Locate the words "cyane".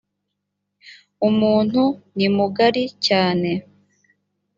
3.07-3.49